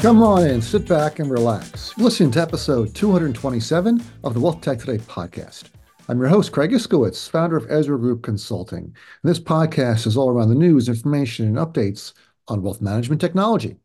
[0.00, 1.92] Come on in, sit back and relax.
[1.94, 5.64] You're listening to episode 227 of the Wealth Tech Today podcast.
[6.08, 8.84] I'm your host, Craig Iskowitz, founder of Ezra Group Consulting.
[8.84, 12.14] And this podcast is all around the news, information, and updates
[12.48, 13.76] on wealth management technology.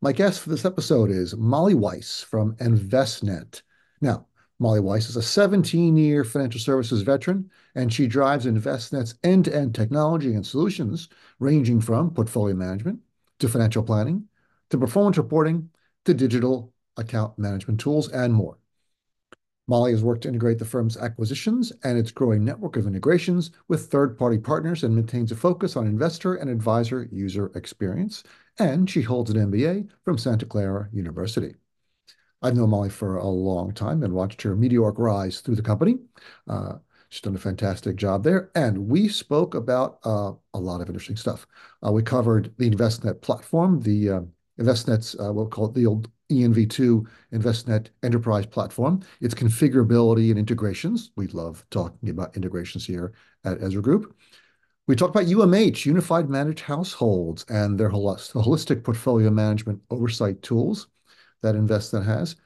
[0.00, 3.60] My guest for this episode is Molly Weiss from Envestnet.
[4.00, 4.28] Now,
[4.58, 9.54] Molly Weiss is a 17 year financial services veteran, and she drives Envestnet's end to
[9.54, 13.00] end technology and solutions, ranging from portfolio management
[13.40, 14.26] to financial planning
[14.72, 15.68] to performance reporting
[16.06, 18.58] to digital account management tools and more.
[19.68, 23.86] Molly has worked to integrate the firm's acquisitions and its growing network of integrations with
[23.86, 28.24] third-party partners and maintains a focus on investor and advisor user experience.
[28.58, 31.54] And she holds an MBA from Santa Clara University.
[32.40, 35.98] I've known Molly for a long time and watched her meteoric rise through the company.
[36.48, 36.78] Uh,
[37.10, 38.50] she's done a fantastic job there.
[38.54, 41.46] And we spoke about uh, a lot of interesting stuff.
[41.86, 44.20] Uh, we covered the Envestnet platform, the uh,
[44.60, 51.10] Envestnet's, uh, we'll call it the old ENV2 Envestnet Enterprise Platform, its configurability and integrations.
[51.16, 53.12] We love talking about integrations here
[53.44, 54.14] at Ezra Group.
[54.86, 60.88] We talked about UMH, Unified Managed Households, and their holistic portfolio management oversight tools
[61.42, 62.36] that Envestnet has.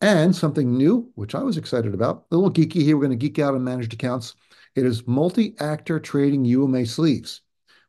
[0.00, 2.96] And something new, which I was excited about, a little geeky here.
[2.96, 4.34] We're going to geek out on managed accounts.
[4.74, 7.42] It is multi-actor trading UMA sleeves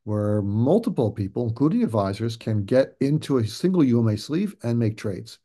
[0.03, 5.39] where multiple people, including advisors, can get into a single UMA sleeve and make trades.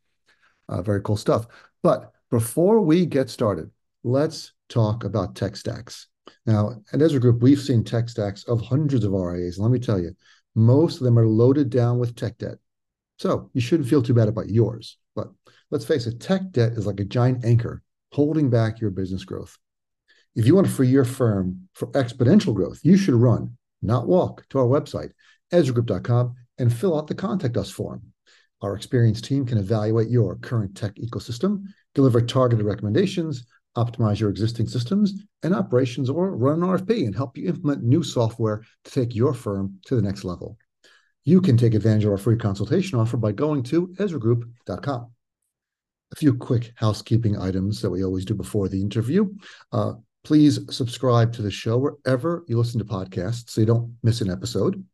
[0.69, 1.47] Uh, very cool stuff.
[1.83, 3.71] But before we get started,
[4.03, 6.09] let's talk about tech stacks.
[6.47, 9.59] Now, at Ezra Group, we've seen tech stacks of hundreds of RIAs.
[9.59, 10.15] And let me tell you,
[10.55, 12.59] most of them are loaded down with tech debt.
[13.19, 14.99] So you shouldn't feel too bad about yours.
[15.15, 15.29] But
[15.71, 17.83] let's face it, tech debt is like a giant anchor
[18.13, 19.57] holding back your business growth.
[20.35, 24.49] If you want to free your firm for exponential growth, you should run not walk,
[24.51, 25.11] to our website,
[25.53, 28.03] ezragroup.com, and fill out the Contact Us form.
[28.63, 31.65] Our experienced team can evaluate your current tech ecosystem,
[31.95, 33.45] deliver targeted recommendations,
[33.77, 38.03] optimize your existing systems and operations, or run an RFP and help you implement new
[38.03, 40.57] software to take your firm to the next level.
[41.25, 45.11] You can take advantage of our free consultation offer by going to ezragroup.com.
[46.13, 49.35] A few quick housekeeping items that we always do before the interview.
[49.73, 49.95] Uh,
[50.27, 54.29] Please subscribe to the show wherever you listen to podcasts so you don't miss an
[54.29, 54.85] episode.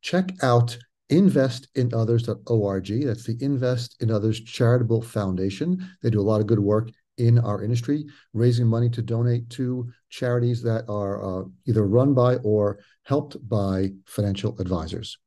[0.00, 0.78] Check out
[1.12, 2.86] investinothers.org.
[3.04, 5.86] That's the Invest in Others Charitable Foundation.
[6.02, 6.88] They do a lot of good work
[7.18, 12.36] in our industry, raising money to donate to charities that are uh, either run by
[12.36, 15.18] or helped by financial advisors.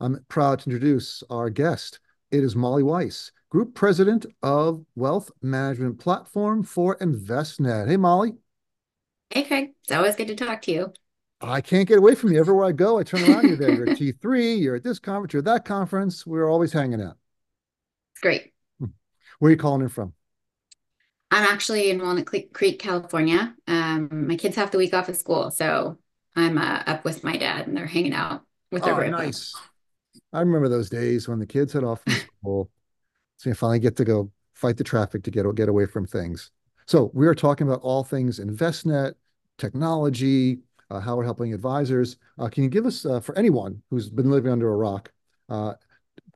[0.00, 2.00] I'm proud to introduce our guest.
[2.30, 7.88] It is Molly Weiss, Group President of Wealth Management Platform for Envestnet.
[7.88, 8.32] Hey, Molly.
[9.30, 9.70] Hey, Craig.
[9.82, 10.92] It's always good to talk to you.
[11.40, 12.40] I can't get away from you.
[12.40, 13.48] Everywhere I go, I turn around.
[13.48, 13.74] You're there.
[13.74, 14.60] You're at T3.
[14.60, 15.32] You're at this conference.
[15.32, 16.26] You're at that conference.
[16.26, 17.16] We're always hanging out.
[18.22, 18.52] Great.
[18.78, 18.86] Hmm.
[19.38, 20.14] Where are you calling in from?
[21.30, 23.54] I'm actually in Walnut Creek, California.
[23.66, 25.98] Um, my kids have the week off of school, so
[26.36, 29.52] I'm uh, up with my dad, and they're hanging out with their oh, nice.
[30.32, 32.70] I remember those days when the kids had off from school,
[33.38, 36.52] so you finally get to go fight the traffic to get get away from things.
[36.86, 39.14] So we are talking about all things Envestnet,
[39.58, 40.58] technology,
[40.90, 42.16] uh, how we're helping advisors.
[42.38, 45.12] Uh, can you give us, uh, for anyone who's been living under a rock,
[45.48, 45.74] uh,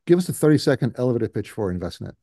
[0.06, 2.14] give us a 30 second elevator pitch for Envestnet?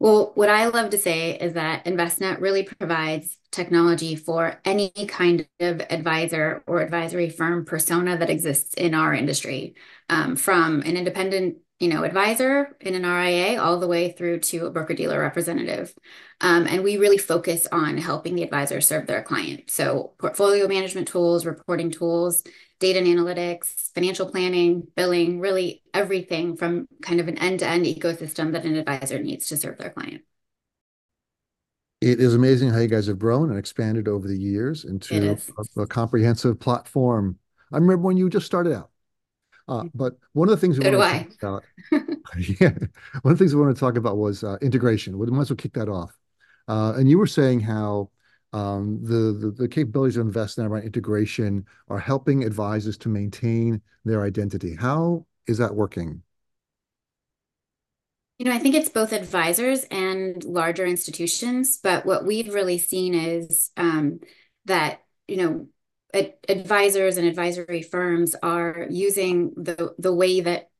[0.00, 5.46] Well, what I love to say is that Envestnet really provides technology for any kind
[5.60, 9.76] of advisor or advisory firm persona that exists in our industry,
[10.08, 14.66] um, from an independent you know, advisor in an RIA all the way through to
[14.66, 15.92] a broker dealer representative.
[16.40, 19.68] Um, and we really focus on helping the advisor serve their client.
[19.68, 22.44] So portfolio management tools, reporting tools,
[22.78, 28.64] data and analytics, financial planning, billing, really everything from kind of an end-to-end ecosystem that
[28.64, 30.22] an advisor needs to serve their client.
[32.00, 35.36] It is amazing how you guys have grown and expanded over the years into
[35.76, 37.40] a, a comprehensive platform.
[37.72, 38.91] I remember when you just started out
[39.68, 42.08] uh, but one of the things we so want to talk about,
[42.60, 42.70] yeah,
[43.22, 45.18] one of the things we want to talk about was uh, integration.
[45.18, 46.16] We might as well kick that off.
[46.68, 48.10] Uh, and you were saying how
[48.52, 54.22] um, the, the, the capabilities of Envestnet around integration are helping advisors to maintain their
[54.22, 54.74] identity.
[54.74, 56.22] How is that working?
[58.38, 61.78] You know, I think it's both advisors and larger institutions.
[61.82, 64.20] But what we've really seen is um,
[64.64, 65.68] that you know
[66.12, 70.70] advisors and advisory firms are using the the way that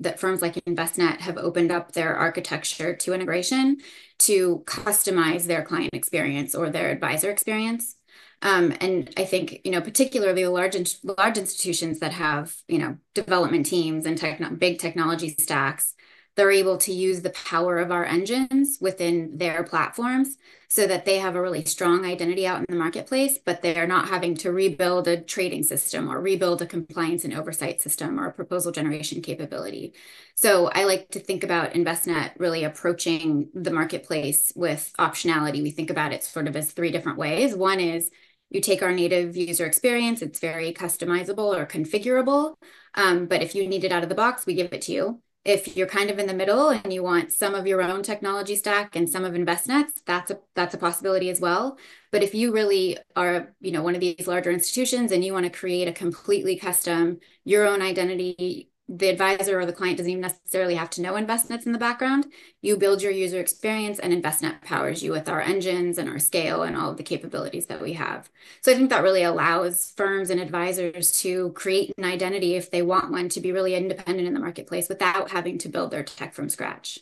[0.00, 3.78] that firms like Envestnet have opened up their architecture to integration
[4.18, 7.96] to customize their client experience or their advisor experience.
[8.42, 12.98] Um, and I think you know particularly the large large institutions that have you know
[13.14, 15.94] development teams and techno- big technology stacks
[16.34, 20.36] they're able to use the power of our engines within their platforms
[20.68, 24.08] so that they have a really strong identity out in the marketplace, but they're not
[24.08, 28.32] having to rebuild a trading system or rebuild a compliance and oversight system or a
[28.32, 29.92] proposal generation capability.
[30.34, 35.62] So I like to think about Envestnet really approaching the marketplace with optionality.
[35.62, 37.54] We think about it sort of as three different ways.
[37.54, 38.10] One is
[38.48, 42.54] you take our native user experience, it's very customizable or configurable.
[42.94, 45.22] Um, but if you need it out of the box, we give it to you.
[45.44, 48.54] If you're kind of in the middle and you want some of your own technology
[48.56, 51.78] stack and some of Envestnet's that's a that's a possibility as well.
[52.12, 55.44] But if you really are, you know, one of these larger institutions and you want
[55.44, 60.22] to create a completely custom, your own identity the advisor or the client doesn't even
[60.22, 62.26] necessarily have to know Envestnet's in the background.
[62.60, 66.62] You build your user experience and Envestnet powers you with our engines and our scale
[66.62, 68.28] and all of the capabilities that we have.
[68.60, 72.82] So I think that really allows firms and advisors to create an identity if they
[72.82, 76.34] want one to be really independent in the marketplace without having to build their tech
[76.34, 76.98] from scratch.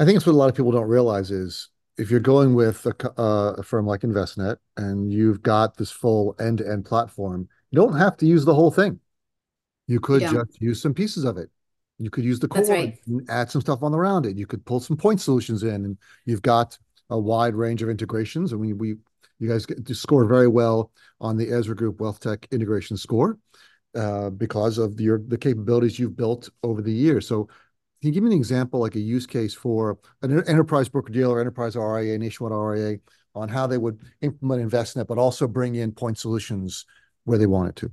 [0.00, 2.86] I think it's what a lot of people don't realize is if you're going with
[2.86, 7.96] a, uh, a firm like Envestnet and you've got this full end-to-end platform, you don't
[7.96, 9.00] have to use the whole thing
[9.88, 10.32] you could yeah.
[10.32, 11.50] just use some pieces of it.
[11.98, 12.96] You could use the core right.
[13.06, 14.36] and add some stuff on around it.
[14.36, 16.78] You could pull some point solutions in, and you've got
[17.10, 18.52] a wide range of integrations.
[18.52, 18.94] And we, we
[19.40, 23.38] you guys get to score very well on the Ezra Group Wealth Tech Integration Score
[23.96, 27.26] uh, because of your the capabilities you've built over the years.
[27.26, 27.44] So,
[28.00, 31.40] can you give me an example, like a use case for an enterprise broker dealer,
[31.40, 32.98] enterprise RIA, nationwide RIA,
[33.34, 36.86] on how they would implement Envestnet, but also bring in point solutions
[37.24, 37.90] where they want it to?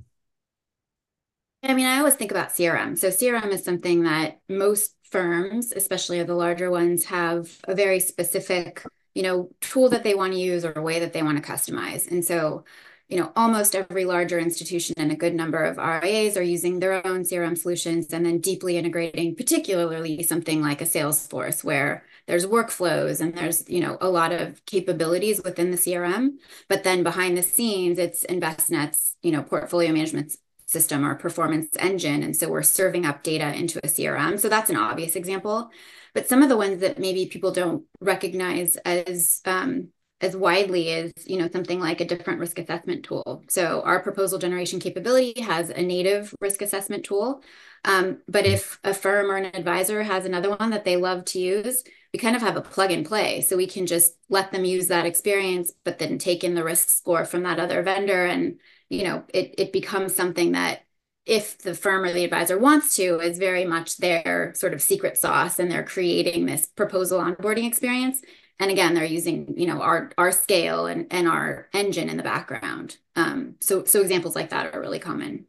[1.68, 2.98] I mean, I always think about CRM.
[2.98, 8.82] So CRM is something that most firms, especially the larger ones, have a very specific,
[9.14, 11.50] you know, tool that they want to use or a way that they want to
[11.50, 12.10] customize.
[12.10, 12.64] And so,
[13.08, 17.06] you know, almost every larger institution and a good number of RIAs are using their
[17.06, 23.20] own CRM solutions and then deeply integrating, particularly something like a Salesforce where there's workflows
[23.20, 26.38] and there's, you know, a lot of capabilities within the CRM.
[26.68, 30.36] But then behind the scenes, it's Envestnet's, you know, portfolio management
[30.66, 32.22] system or performance engine.
[32.22, 34.38] And so we're serving up data into a CRM.
[34.38, 35.70] So that's an obvious example.
[36.12, 39.88] But some of the ones that maybe people don't recognize as um,
[40.20, 44.38] as widely as you know something like a different risk assessment tool so our proposal
[44.38, 47.42] generation capability has a native risk assessment tool
[47.84, 51.38] um, but if a firm or an advisor has another one that they love to
[51.38, 51.84] use
[52.16, 53.42] we kind of have a plug and play.
[53.42, 56.88] So we can just let them use that experience but then take in the risk
[56.88, 58.24] score from that other vendor.
[58.24, 58.58] And
[58.88, 60.86] you know, it, it becomes something that
[61.26, 65.18] if the firm or the advisor wants to is very much their sort of secret
[65.18, 68.22] sauce and they're creating this proposal onboarding experience.
[68.58, 72.22] And again they're using you know our our scale and and our engine in the
[72.22, 72.96] background.
[73.14, 75.44] Um, so so examples like that are really common.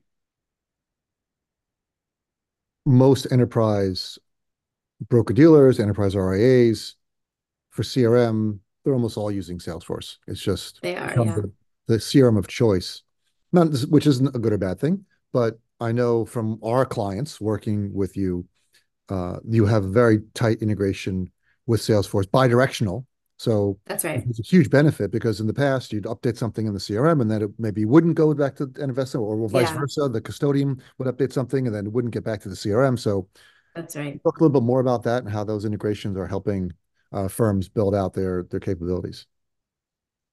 [2.86, 4.20] Most enterprise
[5.10, 6.96] broker dealers enterprise rias
[7.70, 11.36] for crm they're almost all using salesforce it's just they are yeah.
[11.36, 11.52] the,
[11.88, 13.04] the crm of choice
[13.52, 17.94] not which isn't a good or bad thing, but I know from our clients working
[17.94, 18.46] with you,
[19.10, 21.32] uh, you have very tight integration
[21.66, 23.06] with Salesforce, bi-directional.
[23.38, 24.24] So that's right.
[24.28, 27.30] It's a huge benefit because in the past you'd update something in the CRM and
[27.30, 29.78] then it maybe wouldn't go back to an investor or vice yeah.
[29.78, 30.10] versa.
[30.10, 32.98] The custodian would update something and then it wouldn't get back to the CRM.
[32.98, 33.28] So
[33.78, 34.22] that's right.
[34.24, 36.74] Talk a little bit more about that and how those integrations are helping
[37.12, 39.26] uh, firms build out their their capabilities.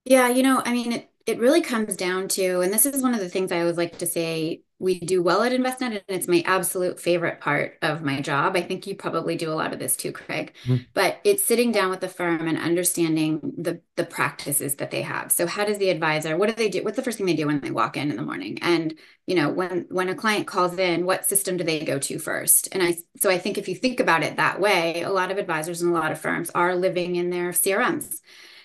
[0.05, 3.21] Yeah, you know, I mean, it, really comes down to, and this is one of
[3.21, 6.43] the things I always like to say we do well at Envestnet, and it's my
[6.47, 8.57] absolute favorite part of my job.
[8.57, 10.53] I think you probably do a lot of this too, Craig.
[10.65, 10.83] Mm-hmm.
[10.93, 15.31] But it's sitting down with the firm and understanding the the practices that they have.
[15.31, 16.83] So how does the advisor, what do they do?
[16.83, 18.59] What's the first thing they do when they walk in in the morning?
[18.61, 18.95] And
[19.27, 22.69] you know, when when a client calls in, what system do they go to first?
[22.73, 25.39] And I so I think if you think about it that way, a lot of
[25.39, 28.21] advisors and a lot of firms are living in their CRMs.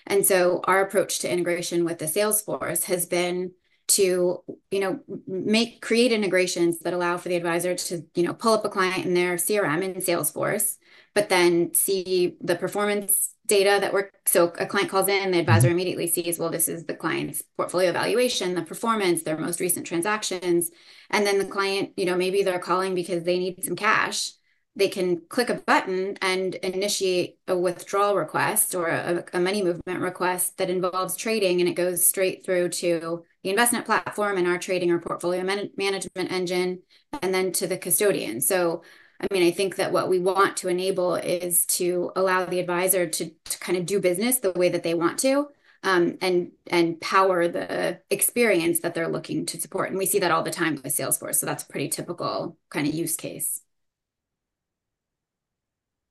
[0.06, 3.52] And so our approach to integration with the Salesforce has been
[3.90, 8.54] to you know make create integrations that allow for the advisor to you know pull
[8.54, 10.76] up a client in their crm in salesforce
[11.12, 15.66] but then see the performance data that we're so a client calls in the advisor
[15.66, 15.74] mm-hmm.
[15.74, 20.70] immediately sees well this is the client's portfolio valuation the performance their most recent transactions
[21.10, 24.32] and then the client you know maybe they're calling because they need some cash
[24.76, 30.00] they can click a button and initiate a withdrawal request or a, a, money movement
[30.00, 34.58] request that involves trading and it goes straight through to the investment platform and our
[34.58, 36.80] trading or portfolio man- management engine
[37.20, 38.40] and then to the custodian.
[38.40, 38.82] So
[39.22, 43.06] i mean i think that what we want to enable is to allow the advisor
[43.06, 45.48] to, to kind of do business the way that they want to
[45.82, 49.88] um, and and power the experience that they're looking to support.
[49.88, 52.88] And we see that all the time with salesforce so that's a pretty typical kind
[52.88, 53.60] of use case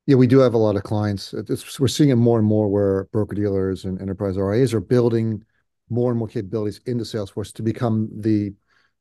[0.09, 1.35] Yeah, we do have a lot of clients.
[1.79, 5.45] We're seeing it more and more where broker-dealers and enterprise RIAs are building
[5.91, 8.51] more and more capabilities into Salesforce to become the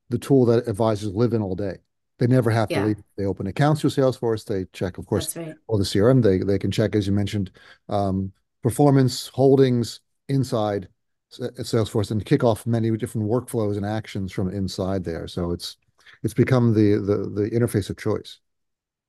[0.09, 1.77] the tool that advisors live in all day.
[2.19, 2.97] They never have to Yeah, leave.
[3.17, 4.45] They open accounts through Salesforce.
[4.45, 5.55] They check, of course, that's right.
[5.65, 6.21] all the CRM.
[6.21, 7.49] They they can check, as you mentioned,
[7.87, 10.89] um, performance, holdings inside
[11.31, 15.27] Salesforce and kick off many different workflows and actions from inside there.
[15.27, 15.77] So it's
[16.21, 18.41] it's become the the the interface of choice.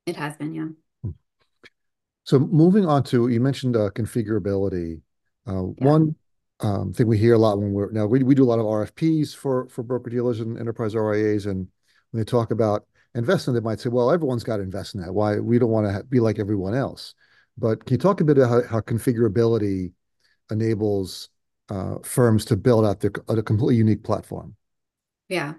[0.06, 0.68] It has been, yeah.
[2.24, 5.00] So moving on to, you mentioned uh, configurability.
[5.46, 5.86] Uh, Yeah.
[5.86, 6.14] one
[6.60, 8.66] um, thing we hear a lot when we're now we, we do a lot of
[8.66, 11.66] RFPs for for broker dealers and enterprise RIAs, and
[12.10, 15.12] when they talk about investment, they might say, "Well, everyone's got to invest in that.
[15.14, 17.14] Why we don't want to be like everyone else?"
[17.56, 19.92] But can you talk a bit about how, how configurability
[20.50, 21.30] enables
[21.68, 24.56] uh, firms to build out their, a completely unique platform?
[25.28, 25.54] Yeah.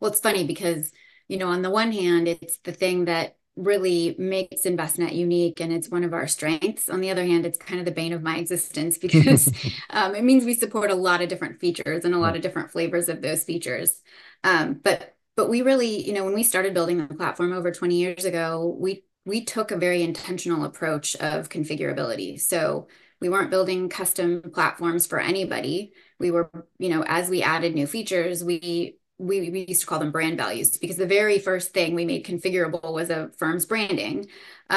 [0.00, 0.92] Well, it's funny because,
[1.28, 5.72] you know, on the one hand, it's the thing that really makes Envestnet unique and
[5.72, 6.88] it's one of our strengths.
[6.88, 9.52] On the other hand, it's kind of the bane of my existence because
[9.90, 12.70] um, it means we support a lot of different features and a lot of different
[12.70, 14.00] flavors of those features.
[14.44, 17.94] Um, but but we really, you know, when we started building the platform over 20
[17.94, 22.40] years ago, we we took a very intentional approach of configurability.
[22.40, 22.88] So
[23.20, 25.92] we weren't building custom platforms for anybody.
[26.18, 29.98] We were, you know, as we added new features, we we, we used to call
[29.98, 34.26] them brand values because the very first thing we made configurable was a firm's branding.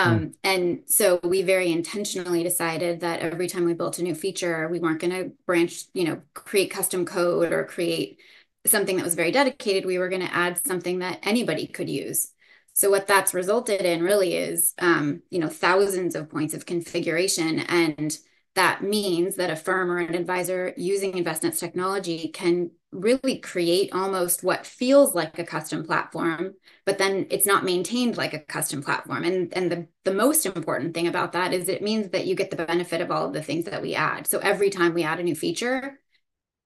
[0.05, 4.15] Mm, Um, and so we very intentionally decided that every time we built a new
[4.15, 8.19] feature, we weren't going to branch, you know, create custom code or create
[8.65, 9.85] something that was very dedicated.
[9.85, 12.31] We were going to add something that anybody could use.
[12.73, 17.59] So what that's resulted in really is, um, you know, thousands of points of configuration
[17.59, 18.17] and
[18.55, 24.43] that means that a firm or an advisor using Envestnet's technology can really create almost
[24.43, 26.53] what feels like a custom platform,
[26.85, 29.25] but then it's not maintained like a custom platform.
[29.25, 32.49] And, and the, the most important thing about that is it means that you get
[32.49, 34.27] the benefit of all of the things that we add.
[34.27, 35.99] So every time we add a new feature,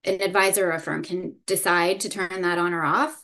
[0.04, 3.22] an advisor or a firm can decide to turn that on or off.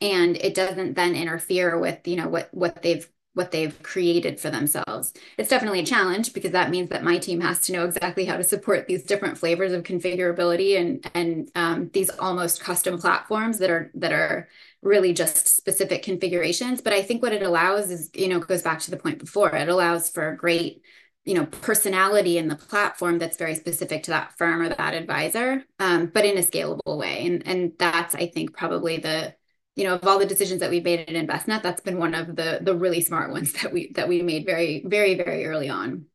[0.00, 4.48] And it doesn't then interfere with, you know, what what they've what they've created for
[4.48, 5.12] themselves.
[5.36, 8.38] It's definitely a challenge because that means that my team has to know exactly how
[8.38, 13.68] to support these different flavors of configurability and and um, these almost custom platforms that
[13.68, 14.48] are that are
[14.80, 16.80] really just specific configurations.
[16.80, 19.54] But I think what it allows is, you know, goes back to the point before.
[19.54, 20.80] It allows for great,
[21.26, 25.62] you know, personality in the platform that's very specific to that firm or that advisor,
[25.78, 27.26] um, but in a scalable way.
[27.26, 29.34] And and that's I think probably the
[29.76, 32.34] you know, of all the decisions that we've made at Envestnet, that's been one of
[32.34, 36.06] the the really smart ones that we that we made very, very, very early on.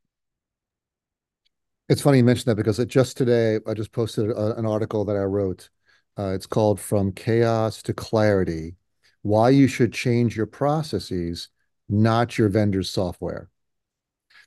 [1.87, 5.05] It's funny you mentioned that because it just today I just posted a, an article
[5.05, 5.69] that I wrote.
[6.17, 8.75] Uh, it's called From Chaos to Clarity:
[9.21, 11.49] Why You Should Change Your Processes,
[11.87, 13.49] Not Your Vendor's Software.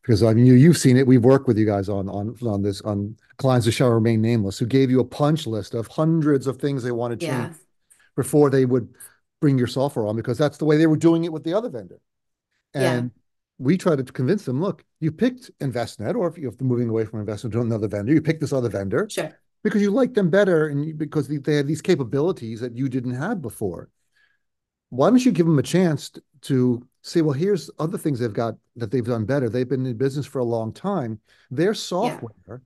[0.02, 1.06] Because I mean, you you've seen it.
[1.06, 4.58] We've worked with you guys on on on this on clients that shall remain nameless,
[4.58, 7.52] who gave you a punch list of hundreds of things they want to change Yeah,
[8.16, 8.88] before they would
[9.40, 11.68] bring your software on, because that's the way they were doing it with the other
[11.68, 12.00] vendor.
[12.74, 13.10] yeah, And
[13.58, 17.24] we try to convince them, look, you picked Envestnet, or if you're moving away from
[17.24, 19.38] Envestnet to another vendor, you picked this other vendor sure.
[19.62, 23.14] because you like them better and you, because they have these capabilities that you didn't
[23.14, 23.90] have before.
[24.90, 28.54] Why don't you give them a chance to say, well, here's other things they've got
[28.76, 29.48] that they've done better.
[29.48, 31.20] They've been in business for a long time.
[31.50, 32.62] Their Yeah, software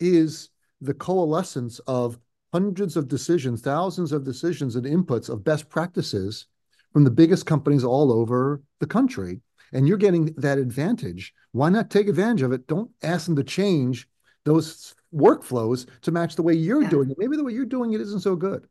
[0.00, 0.50] is
[0.80, 2.18] the coalescence of
[2.52, 6.46] hundreds of decisions, thousands of decisions and inputs of best practices
[6.92, 9.40] from the biggest companies all over the country.
[9.72, 11.34] And you're getting that advantage.
[11.52, 12.66] Why not take advantage of it?
[12.66, 14.08] Don't ask them to change
[14.44, 16.88] those workflows to match the way you're yeah.
[16.88, 17.18] doing it.
[17.18, 18.66] Maybe the way you're doing it isn't so good.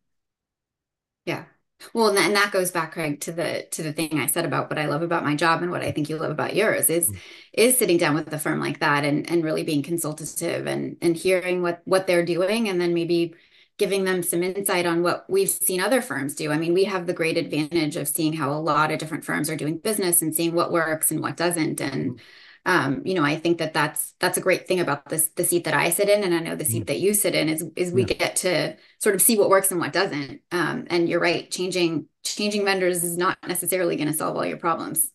[1.25, 1.45] Yeah.
[1.93, 4.45] Well, and that, and that goes back, Craig, to the to the thing I said
[4.45, 6.89] about what I love about my job and what I think you love about yours
[6.89, 7.17] is Mm.
[7.53, 11.15] is sitting down with a firm like that and and really being consultative and and
[11.15, 13.35] hearing what what they're doing and then maybe
[13.77, 16.51] giving them some insight on what we've seen other firms do.
[16.51, 19.49] I mean, we have the great advantage of seeing how a lot of different firms
[19.49, 21.79] are doing business and seeing what works and what doesn't.
[21.81, 22.19] And
[22.65, 25.63] um, you know, I think that that's that's a great thing about this the seat
[25.65, 26.71] that I sit in, and I know the Mm.
[26.71, 28.15] seat that you sit in is is we Yeah.
[28.17, 30.41] get to sort of see what works and what doesn't.
[30.51, 34.57] Um, and you're right, changing changing vendors is not necessarily going to solve all your
[34.57, 35.11] problems.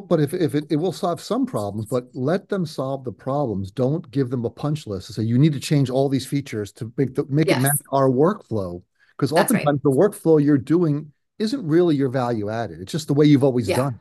[0.00, 3.70] But if, if it, it will solve some problems, but let them solve the problems.
[3.70, 6.72] Don't give them a punch list and say you need to change all these features
[6.72, 8.82] to make the make it match our workflow.
[9.16, 9.66] Because that's right.
[9.66, 12.80] oftentimes the workflow you're doing isn't really your value added.
[12.80, 14.00] It's just the way you've always Yeah, done.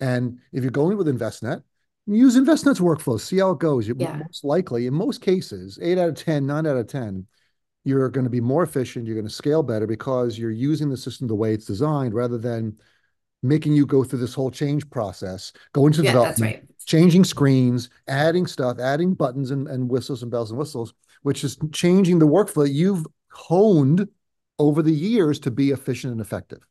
[0.00, 1.62] And if you're going with Envestnet,
[2.06, 3.88] use Envestnet's workflow, see how it goes.
[3.88, 7.26] You yeah, most likely, in most cases, eight out of 10, nine out of 10,
[7.84, 9.06] you're going to be more efficient.
[9.06, 12.38] You're going to scale better because you're using the system the way it's designed rather
[12.38, 12.78] than
[13.42, 16.64] making you go through this whole change process, go into yeah, development, right.
[16.86, 21.56] changing screens, adding stuff, adding buttons and, and whistles and bells and whistles, which is
[21.72, 24.08] changing the workflow that you've honed
[24.58, 26.66] over the years to be efficient and effective.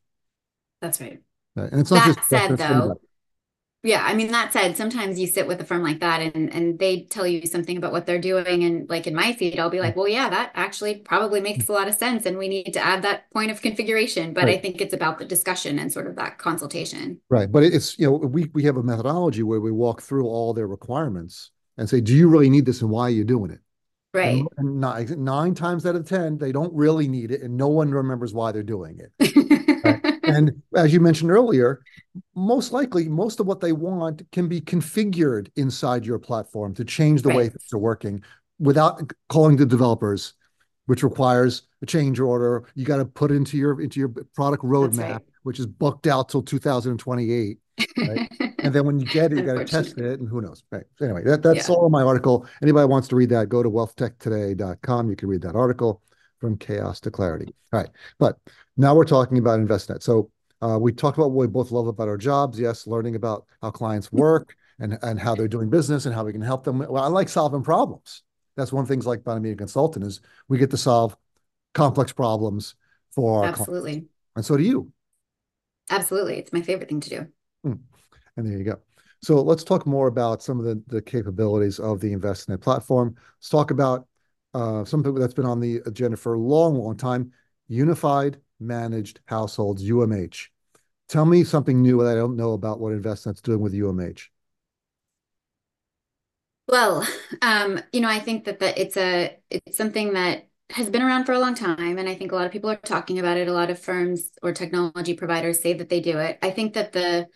[0.82, 1.22] That's right.
[1.56, 1.72] Right.
[1.72, 2.94] And it's not That just said, that's for anybody.
[2.94, 3.02] though,
[3.88, 6.78] yeah, I mean, that said, sometimes you sit with a firm like that and and
[6.78, 8.64] they tell you something about what they're doing.
[8.64, 11.72] And like in my feed, I'll be like, well, yeah, that actually probably makes a
[11.72, 12.26] lot of sense.
[12.26, 14.34] And we need to add that point of configuration.
[14.34, 17.22] But I think it's about the discussion and sort of that consultation.
[17.30, 17.50] Right.
[17.50, 20.68] But it's, you know, we we have a methodology where we walk through all their
[20.68, 23.60] requirements and say, do you really need this and why are you doing it?
[24.14, 24.44] Right.
[24.58, 27.92] And, nine, nine times out of 10, they don't really need it and no one
[27.92, 29.12] remembers why they're doing it.
[30.38, 31.82] And as you mentioned earlier,
[32.36, 37.24] most likely, most of what they want can be configured inside your platform to change
[37.24, 37.52] the way Right.
[37.52, 38.22] things are working
[38.60, 40.34] without calling the developers,
[40.86, 42.66] which requires a change order.
[42.76, 45.22] You got to put into your into your product roadmap, right.
[45.44, 47.58] which is booked out till 2028.
[47.98, 48.32] Right.
[48.60, 50.64] And then when you get it, you got to test it, and who knows?
[50.72, 50.84] Right.
[50.98, 51.76] So anyway, that, that's Yeah.
[51.76, 52.46] all my article.
[52.62, 55.10] Anybody wants to read that, go to wealthtechtoday.com.
[55.10, 56.02] You can read that article
[56.40, 57.54] from chaos to clarity.
[57.74, 57.90] All right.
[58.20, 58.38] But
[58.76, 60.04] now we're talking about Envestnet.
[60.04, 62.60] So uh, we talked about what we both love about our jobs.
[62.60, 66.32] Yes, learning about how clients work and, and how they're doing business and how we
[66.32, 66.80] can help them.
[66.80, 68.24] Well, I like solving problems.
[68.56, 71.16] That's one of the things like being a consultant is we get to solve
[71.74, 72.76] complex problems
[73.12, 73.62] for our clients.
[73.62, 74.06] Absolutely.
[74.36, 74.92] And so do you.
[75.90, 76.40] Absolutely.
[76.40, 77.28] It's my favorite thing to do.
[77.64, 77.74] Hmm.
[78.36, 78.80] And there you go.
[79.22, 83.16] So let's talk more about some of the, the capabilities of the Envestnet platform.
[83.38, 84.07] Let's talk about
[84.58, 87.32] uh, something that's been on the agenda for a long, long time,
[87.68, 90.48] Unified Managed Households, UMH.
[91.08, 94.30] Tell me something new that I don't know about what Envestnet's doing with UMH.
[96.68, 97.08] Well,
[97.44, 101.26] um, you know, I think that that it's a it's something that has been around
[101.26, 103.48] for a long time, and I think a lot of people are talking about it.
[103.48, 106.40] A lot of firms or technology providers say that they do it.
[106.42, 107.28] I think that the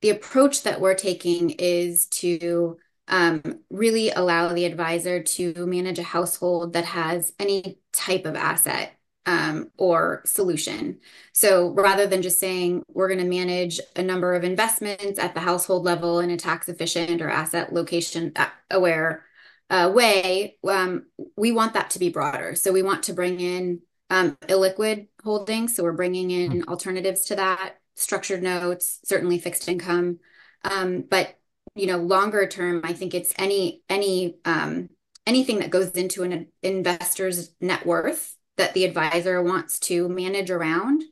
[0.00, 2.78] the approach that we're taking is to
[3.10, 8.96] um, really allow the advisor to manage a household that has any type of asset
[9.26, 11.00] um, or solution.
[11.32, 15.40] So rather than just saying we're going to manage a number of investments at the
[15.40, 19.26] household level in a tax efficient or asset location uh, aware
[19.68, 22.54] uh, way, um, we want that to be broader.
[22.54, 25.76] So we want to bring in um, illiquid holdings.
[25.76, 30.18] So we're bringing in alternatives to that, structured notes, certainly fixed income.
[30.64, 31.36] Um, but
[31.74, 34.88] you know, longer term, I think it's any any um,
[35.26, 41.02] anything that goes into an investor's net worth that the advisor wants to manage around,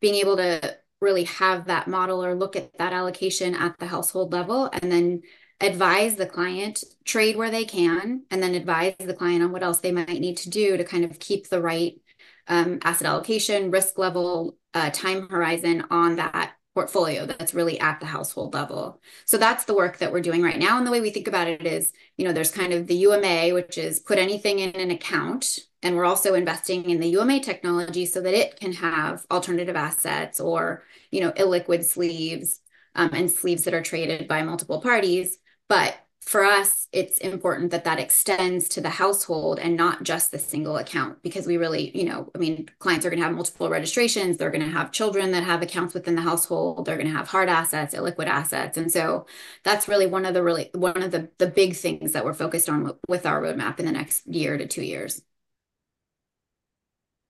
[0.00, 4.32] being able to really have that model or look at that allocation at the household
[4.32, 5.22] level and then
[5.60, 9.80] advise the client, trade where they can, and then advise the client on what else
[9.80, 12.00] they might need to do to kind of keep the right
[12.46, 18.06] um, asset allocation, risk level, uh, time horizon on that portfolio that's really at the
[18.06, 19.00] household level.
[19.24, 20.78] So that's the work that we're doing right now.
[20.78, 23.52] And the way we think about it is, you know, there's kind of the UMA,
[23.52, 25.58] which is put anything in an account.
[25.82, 30.38] And we're also investing in the UMA technology so that it can have alternative assets
[30.38, 32.60] or, you know, illiquid sleeves
[32.94, 35.36] um, and sleeves that are traded by multiple parties.
[35.68, 35.96] But
[36.28, 40.76] for us, it's important that that extends to the household and not just the single
[40.76, 44.36] account because we really, you know, I mean, clients are going to have multiple registrations.
[44.36, 46.84] They're going to have children that have accounts within the household.
[46.84, 48.76] They're going to have hard assets, illiquid assets.
[48.76, 49.24] And so
[49.64, 52.68] that's really one of the really one of the the big things that we're focused
[52.68, 55.22] on with our roadmap in the next year to two years.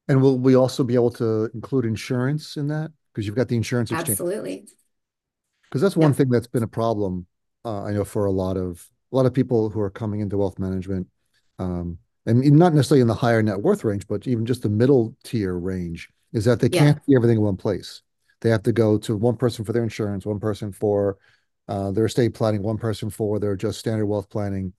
[0.08, 2.90] And will we also be able to include insurance in that?
[3.14, 4.10] Because you've got the insurance exchange.
[4.10, 4.66] Absolutely.
[5.62, 7.28] Because that's one thing that's been a problem,
[7.68, 10.38] uh, I know for a lot of a lot of people who are coming into
[10.38, 11.06] wealth management,
[11.58, 15.14] um, and not necessarily in the higher net worth range, but even just the middle
[15.24, 16.80] tier range, is that they Yeah.
[16.80, 18.02] can't see everything in one place.
[18.40, 21.18] They have to go to one person for their insurance, one person for
[21.68, 24.72] uh, their estate planning, one person for their just standard wealth planning.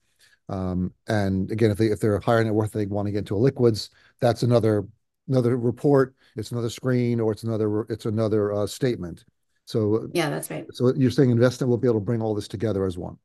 [0.48, 3.36] Um, and again, if they if they're higher net worth, they want to get into
[3.36, 3.90] a liquids.
[4.20, 4.86] That's another
[5.28, 6.14] another report.
[6.36, 9.24] It's another screen, or it's another it's another uh, statement.
[9.70, 10.66] So Yeah, that's right.
[10.72, 13.18] so you're saying Envestnet will be able to bring all this together as one.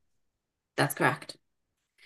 [0.76, 1.36] That's correct.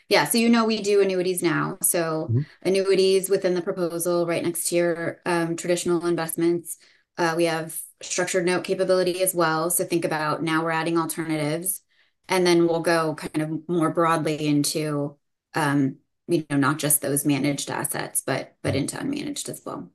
[0.08, 1.76] Yeah, so you know we do annuities now.
[1.82, 2.46] So Mhm.
[2.62, 6.78] annuities within the proposal, right next to your um, traditional investments.
[7.18, 9.68] Uh, we have structured note capability as well.
[9.68, 11.82] So think about now we're adding alternatives,
[12.28, 15.16] and then we'll go kind of more broadly into
[15.54, 15.96] um,
[16.28, 19.90] you know not just those managed assets, but but into unmanaged as well.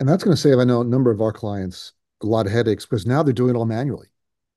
[0.00, 2.52] And that's going to save, I know, a number of our clients a lot of
[2.52, 4.08] headaches because now they're doing it all manually,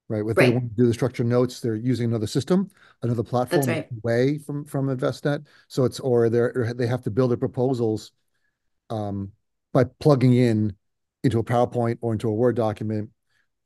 [0.07, 0.23] right?
[0.25, 2.69] If they want to do the structured notes, they're using another system,
[3.01, 3.87] another platform right.
[4.03, 5.45] away from from Envestnet.
[5.67, 8.11] So it's or they're they have to build their proposals
[8.89, 9.31] um,
[9.73, 10.75] by plugging in
[11.23, 13.09] into a PowerPoint or into a Word document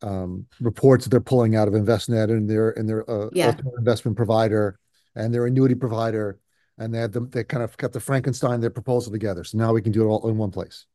[0.01, 3.55] um, reports that they're pulling out of Envestnet and their and their uh, Yeah.
[3.77, 4.79] investment provider
[5.15, 6.39] and their annuity provider,
[6.77, 7.29] and they had them.
[7.29, 9.43] They kind of kept the Frankenstein their proposal together.
[9.43, 10.85] So now we can do it all in one place.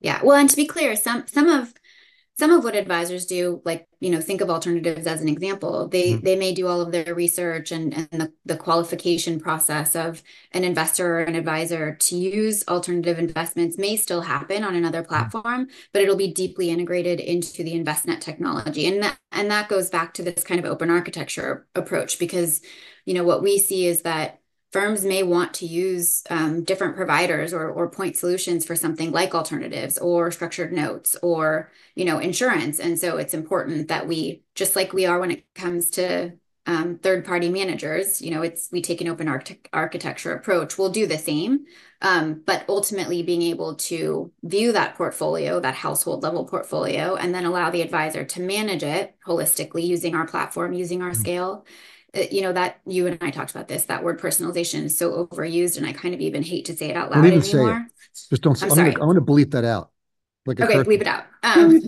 [0.00, 0.20] Yeah.
[0.22, 1.72] Well, and to be clear, some some of
[2.36, 5.88] some of what advisors do, like, you know, think of alternatives as an example.
[5.88, 6.24] They Mhm.
[6.24, 10.64] they may do all of their research and, and the, the qualification process of an
[10.64, 16.02] investor or an advisor to use alternative investments may still happen on another platform, but
[16.02, 18.86] it'll be deeply integrated into the Envestnet technology.
[18.86, 22.60] And that and that goes back to this kind of open architecture approach because,
[23.04, 24.40] you know, what we see is that
[24.74, 29.32] firms may want to use um, different providers or, or point solutions for something like
[29.32, 34.74] alternatives or structured notes or you know insurance and so it's important that we just
[34.74, 36.32] like we are when it comes to
[36.66, 40.90] um, third party managers you know it's we take an open arch- architecture approach we'll
[40.90, 41.66] do the same
[42.02, 47.44] um, but ultimately being able to view that portfolio that household level portfolio and then
[47.44, 51.16] allow the advisor to manage it holistically using our platform using our Mhm.
[51.16, 51.64] scale
[52.30, 55.76] you know that you and I talked about this that word personalization is so overused
[55.78, 57.82] and I kind of even hate to say it out loud Don't even say it.
[58.30, 58.60] Just don't.
[58.62, 59.02] I'm I'm, gonna, sorry.
[59.02, 59.90] I'm gonna bleep that out.
[60.46, 61.80] Like okay leave it out um,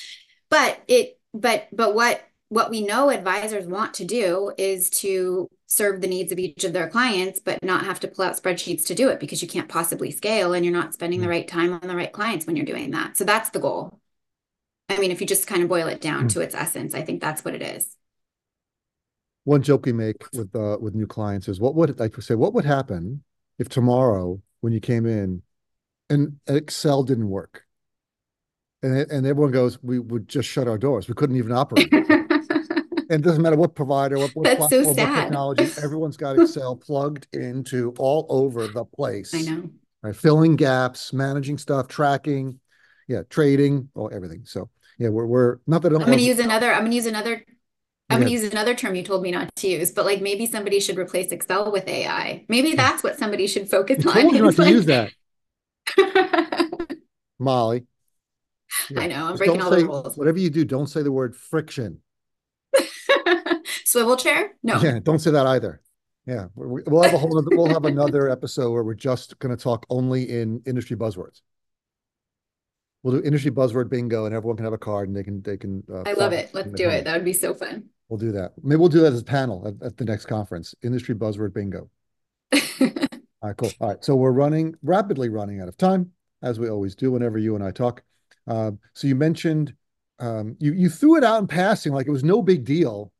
[0.50, 6.00] but it but but what what we know advisors want to do is to serve
[6.00, 8.94] the needs of each of their clients but not have to pull out spreadsheets to
[8.94, 11.30] do it because you can't possibly scale and you're not spending the Mm.
[11.30, 14.00] right time on the right clients when you're doing that so that's the goal
[14.88, 16.32] i mean if you just kind of boil it down Mm.
[16.32, 17.94] to its essence i think that's what it is
[19.48, 22.52] One joke we make with uh, with new clients is what would like say what
[22.52, 23.24] would happen
[23.58, 25.40] if tomorrow when you came in
[26.10, 27.62] and Excel didn't work?
[28.82, 31.08] And and everyone goes we would just shut our doors.
[31.08, 31.90] We couldn't even operate.
[33.10, 36.38] And it doesn't matter what provider what, what That's so platform what technology everyone's got
[36.38, 39.32] Excel plugged into all over the place.
[39.32, 39.70] I know.
[40.02, 40.14] Right?
[40.14, 42.60] Filling gaps managing stuff tracking
[43.08, 44.42] yeah trading all everything.
[44.44, 46.96] So yeah we're we're not that I i'm going to use another i'm going to
[46.96, 47.42] use another
[48.10, 50.46] I'm going to use another term you told me not to use, but like maybe
[50.46, 52.44] somebody should replace Excel with AI.
[52.48, 54.34] Maybe that's what somebody should focus I on.
[54.34, 55.12] you not It's to like- use that
[57.38, 57.86] Molly
[58.90, 59.00] Yeah.
[59.00, 60.16] I know, I'm Just breaking all the rules.
[60.16, 62.00] Whatever you do, don't say the word friction.
[63.84, 64.52] Swivel chair?
[64.62, 64.80] No.
[64.80, 65.80] Yeah, don't say that either.
[66.26, 69.54] Yeah, we- we'll have a whole other, we'll have another episode where we're just going
[69.56, 71.40] to talk only in industry buzzwords.
[73.02, 75.56] We'll do industry buzzword bingo, and everyone can have a card, and they can they
[75.56, 75.84] can.
[75.90, 76.50] Uh, I love it.
[76.52, 76.94] Let's do home.
[76.94, 77.04] it.
[77.04, 77.84] That would be so fun.
[78.08, 78.52] We'll do that.
[78.62, 80.74] Maybe we'll do that as a panel at, at the next conference.
[80.82, 81.90] Industry buzzword bingo.
[82.52, 82.58] All
[83.42, 83.70] right, cool.
[83.80, 86.10] All right, so we're running rapidly running out of time,
[86.42, 88.02] as we always do whenever you and I talk.
[88.46, 89.74] Um, so you mentioned
[90.18, 93.12] um, you you threw it out in passing like it was no big deal,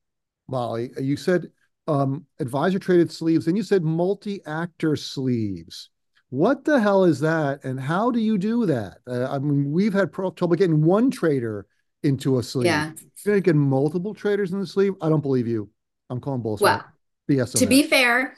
[0.48, 0.90] Molly.
[0.98, 1.51] You said
[1.87, 5.90] um, advisor traded sleeves, then you said multi-actor sleeves.
[6.31, 8.98] What the hell is that, and how do you do that?
[9.07, 11.66] Uh, I mean, we've had pro- trouble getting one trader
[12.03, 12.67] into a sleeve.
[12.67, 12.93] Yeah.
[13.25, 14.95] You're gonna get multiple traders in the sleeve.
[15.01, 15.71] I don't believe you.
[16.11, 16.65] I'm calling bullshit.
[16.65, 16.85] Well,
[17.29, 17.69] BS to that.
[17.69, 18.35] be fair,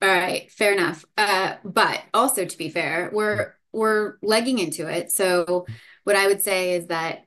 [0.00, 1.04] all right, fair enough.
[1.16, 5.10] Uh, but also to be fair, we're we're legging into it.
[5.10, 5.66] So
[6.04, 7.24] what I would say is that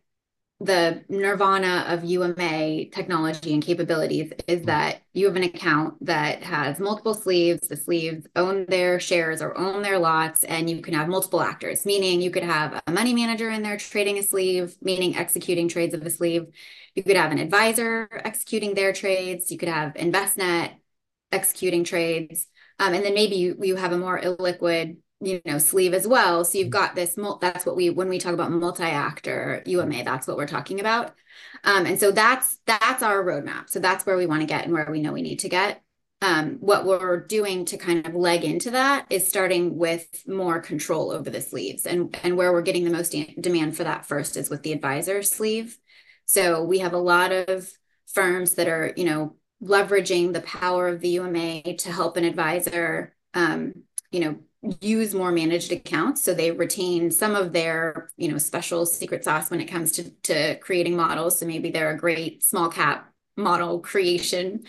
[0.62, 4.66] the nirvana of UMA technology and capabilities is Mm.
[4.68, 7.68] that you have an account that has multiple sleeves.
[7.68, 11.86] The sleeves own their shares or own their lots, and you can have multiple actors,
[11.86, 15.94] meaning you could have a money manager in there trading a sleeve, meaning executing trades
[15.94, 16.48] of a sleeve.
[16.96, 19.52] You could have an advisor executing their trades.
[19.52, 20.72] You could have Envestnet
[21.32, 22.48] executing trades.
[22.80, 26.44] Um, and then maybe you, you have a more illiquid, you know, sleeve as well.
[26.44, 30.28] So you've got this, mul- that's what we, when we talk about multi-actor UMA, that's
[30.28, 31.16] what we're talking about.
[31.64, 33.70] Um, and so that's, that's our roadmap.
[33.70, 35.82] So that's where we want to get and where we know we need to get.
[36.22, 41.12] Um, what we're doing to kind of leg into that is starting with more control
[41.12, 44.38] over the sleeves and, and where we're getting the most de- demand for that first
[44.38, 45.78] is with the advisor sleeve.
[46.26, 47.70] So we have a lot of
[48.08, 53.16] firms that are, you know, leveraging the power of the UMA to help an advisor,
[53.34, 53.74] um,
[54.12, 54.40] you know,
[54.82, 56.22] use more managed accounts.
[56.24, 60.10] So they retain some of their, you know, special secret sauce when it comes to,
[60.24, 61.40] to creating models.
[61.40, 64.64] So maybe they're a great small cap model creation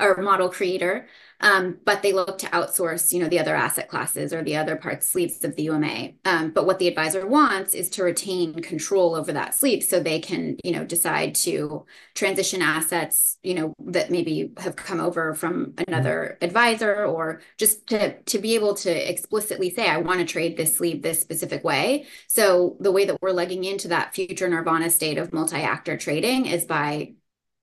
[0.00, 1.08] or model creator.
[1.42, 4.76] Um, but they look to outsource, you know, the other asset classes or the other
[4.76, 6.10] parts sleeves of the UMA.
[6.24, 10.20] Um, but what the advisor wants is to retain control over that sleeve so they
[10.20, 15.74] can, you know, decide to transition assets, you know, that maybe have come over from
[15.88, 20.56] another advisor or just to, to be able to explicitly say, I want to trade
[20.56, 22.06] this sleeve this specific way.
[22.28, 26.64] So the way that we're legging into that future nirvana state of multi-actor trading is
[26.64, 27.14] by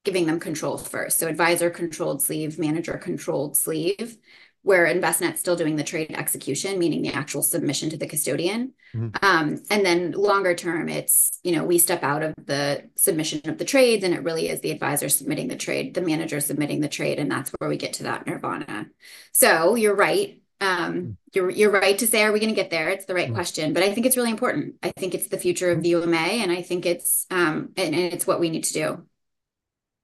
[0.10, 1.20] giving them control first.
[1.20, 4.18] So advisor controlled sleeve, manager controlled sleeve.
[4.62, 8.74] where Envestnet's still doing the trade execution, meaning the actual submission to the custodian.
[8.94, 9.26] Mm-hmm.
[9.26, 13.58] Um, and then longer term, it's, you know, we step out of the submission of
[13.58, 16.90] the trades and it really is the advisor submitting the trade, the manager submitting the
[16.90, 18.88] trade, and that's where we get to that nirvana.
[19.32, 20.42] So you're right.
[20.60, 21.12] Um, hmm.
[21.34, 22.90] you're you're right to say, are we going to get there?
[22.90, 23.36] It's the right mm-hmm.
[23.36, 24.76] question, but I think it's really important.
[24.84, 28.14] I think it's the future of the UMA, and I think it's um, and, and
[28.14, 29.09] it's what we need to do.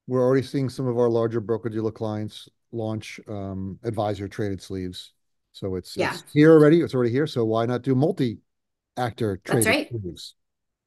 [0.07, 5.13] We're already seeing some of our larger broker dealer clients launch um, advisor traded sleeves.
[5.51, 5.95] So it's,
[6.33, 6.81] here already.
[6.81, 7.27] It's already here.
[7.27, 8.39] So why not do multi
[8.97, 9.89] actor traded right.
[9.89, 10.35] sleeves?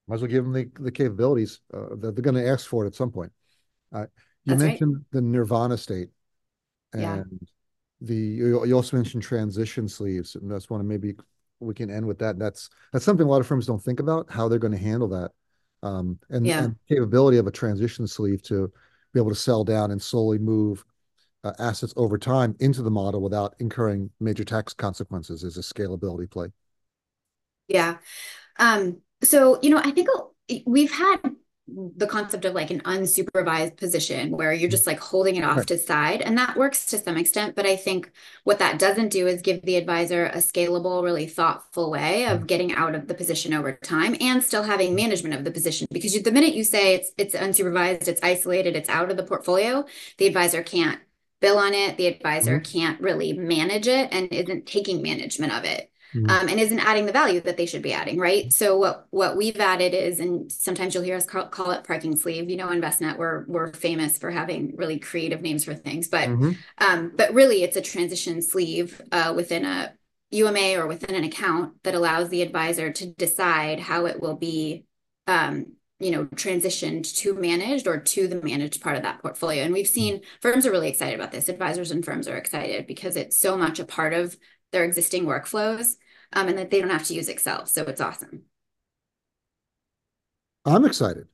[0.06, 2.84] Might as well give them the, the capabilities uh, that they're going to ask for
[2.84, 3.32] it at some point.
[3.92, 4.06] Uh,
[4.44, 6.08] you mentioned the Nirvana state,
[6.94, 7.46] and
[8.00, 10.80] the you, also mentioned transition sleeves, and that's one.
[10.80, 11.14] Of maybe
[11.60, 12.38] we can end with that.
[12.38, 15.08] That's that's something a lot of firms don't think about how they're going to handle
[15.08, 15.32] that,
[15.82, 18.72] um, and, and capability of a transition sleeve to
[19.18, 20.84] be able to sell down and slowly move
[21.44, 26.30] uh, assets over time into the model without incurring major tax consequences is a scalability
[26.30, 26.48] play.
[27.66, 27.98] Yeah.
[28.58, 30.08] Um, so, you know, I think
[30.66, 31.16] we've had
[31.96, 35.66] the concept of like an unsupervised position where you're just like holding it off right.
[35.66, 38.10] to side and that works to some extent but i think
[38.44, 42.46] what that doesn't do is give the advisor a scalable really thoughtful way of mm-hmm.
[42.46, 46.14] getting out of the position over time and still having management of the position because
[46.14, 49.84] you, the minute you say it's it's unsupervised it's isolated it's out of the portfolio
[50.16, 51.00] the advisor can't
[51.40, 51.96] bill on it.
[51.96, 52.78] The advisor mm-hmm.
[52.78, 55.87] can't really manage it and isn't taking management of it.
[56.14, 56.30] Mm-hmm.
[56.30, 58.50] Um, and isn't adding the value that they should be adding, right?
[58.50, 62.16] So what what we've added is, and sometimes you'll hear us call, call it parking
[62.16, 62.48] sleeve.
[62.48, 66.52] You know, Envestnet we're we're famous for having really creative names for things, but mm-hmm.
[66.78, 69.92] um, but really it's a transition sleeve uh, within a
[70.30, 74.84] UMA or within an account that allows the advisor to decide how it will be
[75.26, 79.72] um, you know transitioned to managed or to the managed part of that portfolio and
[79.72, 83.38] we've seen firms are really excited about this advisors and firms are excited because it's
[83.38, 84.36] so much a part of
[84.72, 85.96] their existing workflows
[86.32, 88.42] um, and that they don't have to use excel so it's awesome
[90.64, 91.26] i'm excited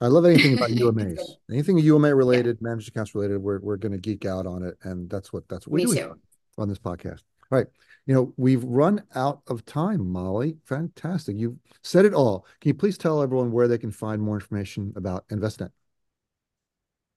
[0.00, 1.20] i love anything about umas
[1.50, 2.68] anything uma related yeah.
[2.68, 5.66] managed accounts related we're, we're going to geek out on it and that's what that's
[5.66, 6.18] what doing too.
[6.58, 7.66] on this podcast all right
[8.06, 10.56] you know, we've run out of time, Molly.
[10.64, 11.36] Fantastic.
[11.36, 12.46] You've said it all.
[12.60, 15.70] Can you please tell everyone where they can find more information about Envestnet?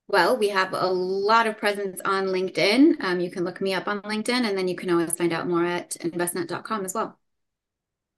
[0.09, 2.95] Well, we have a lot of presence on LinkedIn.
[2.99, 5.47] Um, you can look me up on LinkedIn, and then you can always find out
[5.47, 7.19] more at envestnet.com as well.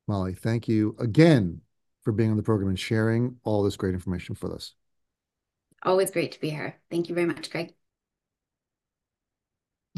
[0.08, 1.60] Molly, thank you again
[2.04, 4.74] for being on the program and sharing all this great information for us.
[5.84, 6.78] Always great to be here.
[6.90, 7.74] Thank you very much, Craig.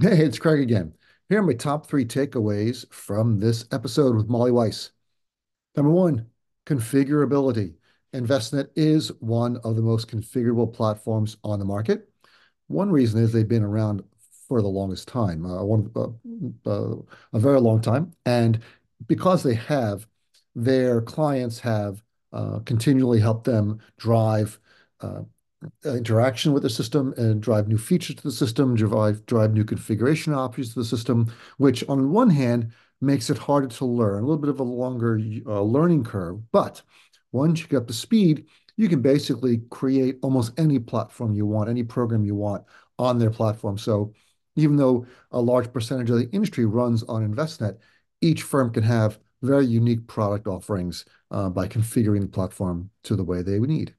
[0.01, 0.93] Hey, it's Craig again.
[1.29, 4.89] Here are my top three takeaways from this episode with Molly Weiss.
[5.75, 6.25] Number one,
[6.65, 7.75] configurability.
[8.13, 12.10] Envestnet is one of the most configurable platforms on the market.
[12.67, 14.04] One reason is they've been around
[14.47, 16.10] for the longest time, uh, uh,
[16.65, 16.95] uh,
[17.34, 18.12] a very long time.
[18.26, 18.60] And
[19.08, 20.08] because they have,
[20.56, 22.04] their clients have
[22.65, 24.60] continually helped them drive
[25.86, 30.34] interaction with the system and drive new features to the system, drive, drive new configuration
[30.34, 32.71] options to the system, which on one hand
[33.02, 36.39] makes it harder to learn, a little bit of a longer learning curve.
[36.52, 36.82] But
[37.34, 38.46] once you get up to speed,
[38.78, 42.63] you can basically create almost any platform you want, any program you want
[42.98, 43.78] on their platform.
[43.78, 44.13] So
[44.56, 47.78] even though a large percentage of the industry runs on Envestnet,
[48.22, 53.24] each firm can have very unique product offerings uh, by configuring the platform to the
[53.24, 53.93] way they need.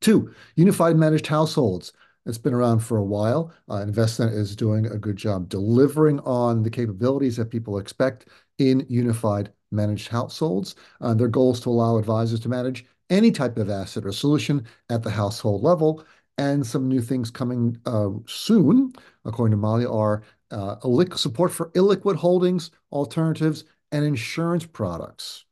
[0.00, 1.92] Two, unified managed households.
[2.26, 3.52] It's been around for a while.
[3.68, 8.86] Uh, Envestnet is doing a good job delivering on the capabilities that people expect in
[8.88, 10.74] unified managed households.
[11.00, 14.66] Uh, their goal is to allow advisors to manage any type of asset or solution
[14.88, 16.04] at the household level.
[16.38, 18.92] And some new things coming uh, soon,
[19.24, 20.76] according to Molly, are uh,
[21.14, 25.44] support for illiquid holdings, alternatives, and insurance products.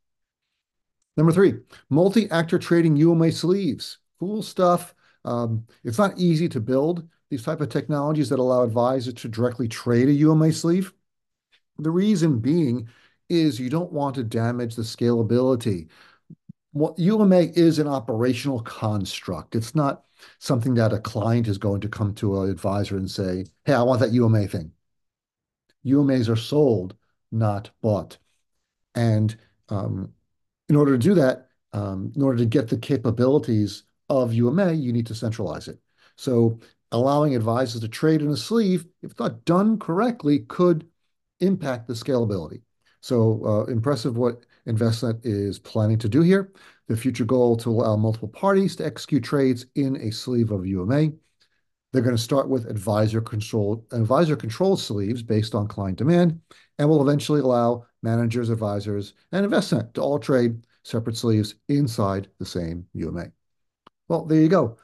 [1.16, 1.54] Number three,
[1.90, 4.94] multi-actor trading UMA sleeves cool stuff.
[5.24, 9.66] Um, it's not easy to build these type of technologies that allow advisors to directly
[9.66, 10.92] trade a UMA sleeve.
[11.78, 12.88] The reason being
[13.32, 15.88] is you don't want to damage the scalability.
[16.72, 19.54] What UMA is an operational construct.
[19.54, 20.04] It's not
[20.38, 23.82] something that a client is going to come to an advisor and say, hey, I
[23.82, 24.72] want that UMA thing.
[25.84, 26.94] UMAs are sold,
[27.30, 28.18] not bought.
[28.94, 29.36] And
[29.68, 30.12] um,
[30.68, 34.92] in order to do that, um, in order to get the capabilities of UMA, you
[34.92, 35.78] need to centralize it.
[36.16, 36.60] So
[36.92, 40.86] allowing advisors to trade in a sleeve, if not done correctly, could
[41.40, 42.62] impact the scalability.
[43.02, 46.52] So uh, impressive what Envestnet is planning to do here.
[46.86, 51.08] The future goal to allow multiple parties to execute trades in a sleeve of UMA.
[51.92, 54.38] They're going to start with advisor control advisor
[54.76, 56.40] sleeves based on client demand,
[56.78, 62.46] and will eventually allow managers, advisors, and Envestnet to all trade separate sleeves inside the
[62.46, 63.26] same UMA.
[64.08, 64.76] Well, there you go.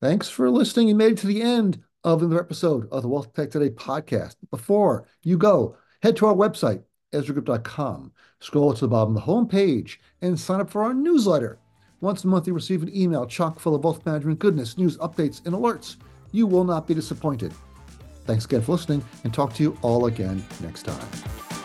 [0.00, 0.88] Thanks for listening.
[0.88, 4.36] You made it to the end of another episode of the Wealth Tech Today podcast.
[4.50, 9.48] Before you go, head to our website, EzraGroup.com, scroll to the bottom of the home
[9.48, 11.58] page, and sign up for our newsletter.
[12.00, 15.44] Once a month, you receive an email chock full of wealth management goodness, news, updates,
[15.46, 15.96] and alerts.
[16.32, 17.54] You will not be disappointed.
[18.24, 21.55] Thanks again for listening, and talk to you all again next time.